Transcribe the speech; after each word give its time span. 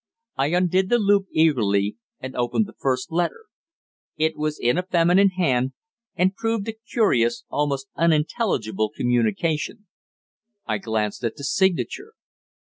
I 0.35 0.47
undid 0.47 0.89
the 0.89 0.97
loop 0.97 1.27
eagerly, 1.31 1.95
and 2.19 2.35
opened 2.35 2.65
the 2.65 2.73
first 2.73 3.11
letter. 3.11 3.45
It 4.17 4.35
was 4.35 4.57
in 4.59 4.79
a 4.79 4.81
feminine 4.81 5.29
hand, 5.29 5.73
and 6.15 6.33
proved 6.33 6.67
a 6.69 6.73
curious, 6.73 7.43
almost 7.49 7.87
unintelligible 7.95 8.89
communication. 8.89 9.85
I 10.65 10.79
glanced 10.79 11.23
at 11.23 11.35
the 11.35 11.43
signature. 11.43 12.13